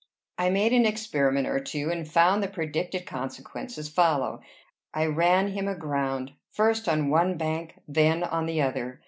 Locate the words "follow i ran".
3.87-5.49